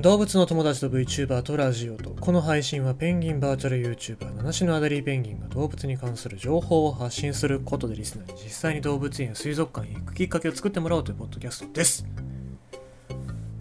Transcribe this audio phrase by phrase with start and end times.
[0.00, 12.06] 動物の友達と VTuber とラジオとこの配信はペンギンバーチャル YouTuber 七種のアダリーペンギンが動物に関する情報を発信することでリスナーに実際に動物園や水族館へ行くきっかけを作ってもらおうというポッドキャストです。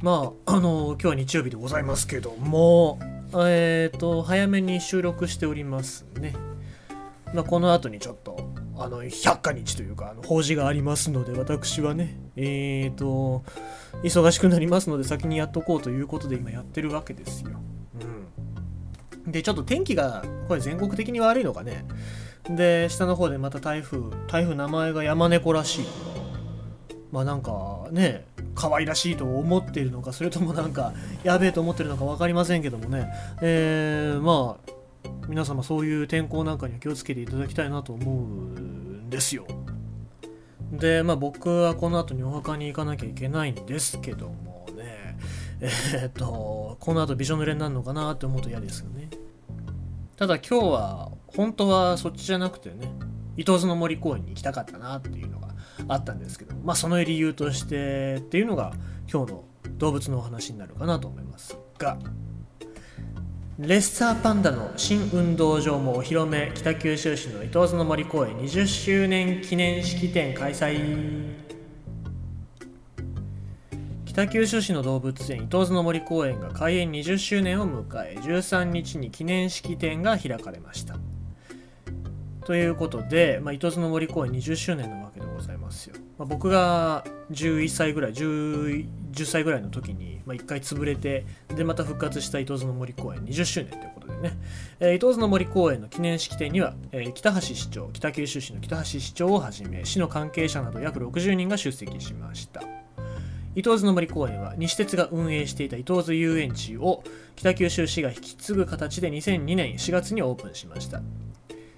[0.01, 2.99] まああの今日は日曜日でございますけども
[3.33, 6.33] えっ、ー、と早めに収録しておりますね。
[7.33, 8.46] まあ、この後にちょっと
[8.79, 13.43] あの百花日というかあの法事がありますので私はねえっ、ー、と
[14.03, 17.51] 忙しくなりますので先にやっとこうということで今やってるわけですよ。
[19.25, 21.85] うん、でちょっと天気がこれ全国的に悪いのかね。
[22.49, 25.85] で下の方でまた台風台風名前が山猫らしい
[27.11, 33.09] まあなんかね可愛らしいと思っているのかそれともなんかやべえと思ってるのか分かりませんけどもね
[33.41, 34.76] えー、まあ
[35.27, 38.15] 皆様そういう天候なんかには気をつけていただきたいなと思う
[38.59, 39.45] んですよ。
[40.71, 45.17] で、まあ僕はこの後にお墓に行かなきゃいけないんですけどもね、
[45.61, 49.09] えー、っと、この後びしょ濡れになるのかなって思うと嫌ですよね。
[50.15, 52.91] ただ今日は、本当はそっちじゃなくてね、
[53.35, 55.49] 伊東津の森公園に行きたかったなっていうのが
[55.87, 58.73] あったんですけど、まあその理由としてっていうのが
[59.11, 59.43] 今日の
[59.77, 61.97] 動物のお話になるかなと思いますが、
[63.59, 66.51] レッサーパンダの新運動場もお披露目。
[66.53, 71.25] 北九州市の伊東津の森公園20周年記念式典開催。
[74.05, 80.95] 北九州市の動物園伊東津の森公園が開園20周年を迎え13日に記念式典が開かれました。
[82.45, 94.37] ということで、まあ、伊東津の森公園20周年なわけございますよ、まあ、僕が11歳ぐらい 10, 10歳ぐらいの時に、まあ、1回潰れてでまた復活した伊東津の森公園20周年ということでね、
[94.79, 102.61] えー、伊東津の森公園の記念式典には、えー、北橋市長北九州市の北橋市長をはじめ市の関係者など約60人が出席しました。
[103.55, 107.03] 伊東津の森公園は西鉄が運営していた伊東津遊園地を
[107.35, 111.01] 北九州市が引き継ぐ形で2002年4月にオープンしました。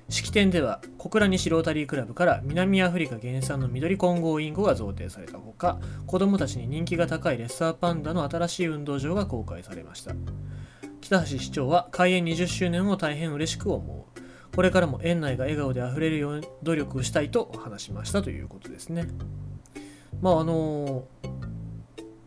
[0.09, 10.15] 式典では小倉西ロータリークラブから南アフリカ原産の緑混合インコが贈呈されたほか子どもたちに人気が高いレッサーパンダの新しい運動場が公開されました。
[11.01, 14.55] 北橋市長は開園20周年を大変嬉しく思う。
[14.55, 19.07] これからも園内が笑顔であふれるように努力をしたいと話しましたということですね。
[20.21, 21.05] まああの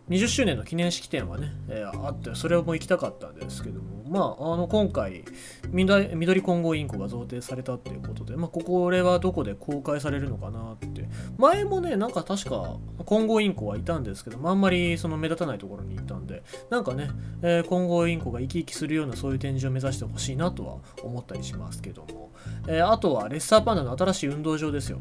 [0.08, 3.91] 20周年の記念式典はね、えー、あってそれも行きたかったんですけども。
[4.12, 5.24] まああの今回
[5.70, 11.08] 緑混合インコが贈呈されたっていうことでまあこれはどこで公開されるのかなって
[11.38, 17.08] 前もねなんか確か混合インコはいたんですけど、まあ、あんまりその目立たないところに行ったんでなんかね、
[17.40, 22.32] えー、混合インコが生き生きするようなそういう展示を目指してほしいなとは思ったりしますけども、
[22.68, 24.98] えー、あとはレッサーパンダの新しい運動場ですよ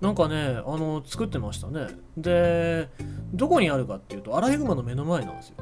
[0.00, 1.86] なんかね、あの、作ってましたね。
[2.18, 2.90] で、
[3.32, 5.56] どこにあるかっていうと、アライグマの目の前なんですよ。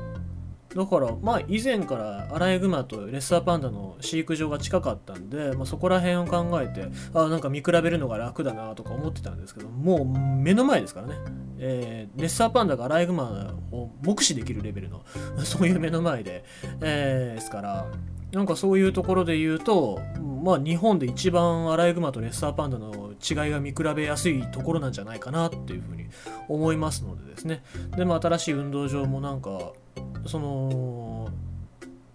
[0.74, 11.14] だから、まあ、以前からアライグマとレッサーパンダの飼育場が近かったんで、まあ、そこら辺を考えて、あなんか見比べるのが楽だなとか思ってたんですけど、もう目の前ですからね。
[11.58, 15.02] えー、レッサーパンダがアライグマを目視できるレベルの、
[15.44, 16.44] そういう目の前で、
[16.80, 17.86] えー、ですから、
[18.32, 20.00] なんかそういうところで言うと、
[20.42, 26.06] まあ、日本で一番アライグマとレッサーパンダの違いが見比べやすいところなんじゃないかなっていうふうに
[26.48, 27.62] 思いますのでですね
[27.96, 29.72] でも新しい運動場もなんか
[30.26, 31.28] その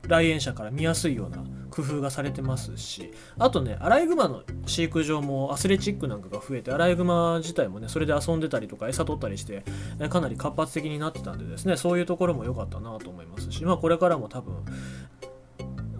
[0.07, 9.63] 来園者から見やすいような工夫がされてますしあとねアライグマの飼育場もアスレチックなんかが増えてアライグマ自体もねそれで遊んでたりとか餌取ったりして
[10.09, 14.55] かなり活発的になってたんでですねそういうところも良かったなと思いますしまあこれからも多分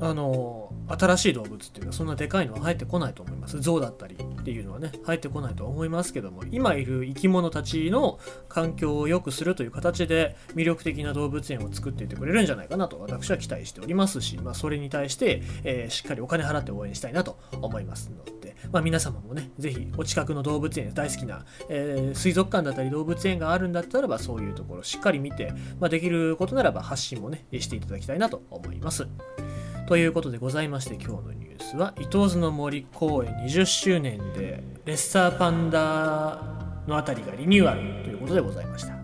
[0.02, 29.08] あの新しい動物っていうかそんなでかいのは入ってこないと思います象だったりっていうのはね入ってこないと思いますけども今いる生き物たちの環境を良くするという形で魅力的な動物園を作っていってくれるんじゃないかなと私は期待しておりますし、まあ、それに対して、えー、しっかりお金払って応援したいなと思いますので、まあ、皆様もね是非お近くの動物園大好きな、えー、水族館だったり動物園があるんだったらばそういうところをしっかり見て、まあ、できることならば発信もねしていただきたいなと思います。
[29.90, 36.40] ということでございまして今日のニュースは伊東津の森公園20周年でレッサーパンダ
[36.86, 38.99] の辺りがリニューアルということでございました。